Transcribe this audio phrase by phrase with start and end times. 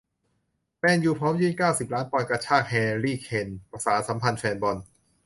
[0.79, 3.47] แมนยู พร้อมยื่น เก้าสิบ ล้านปอนด์ กระชาก แฮร์รี่ เคน
[3.85, 4.77] สานสัมพันธ์แฟนบอล